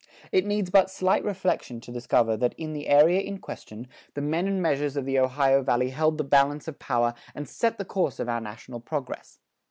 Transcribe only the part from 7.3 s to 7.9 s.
and set the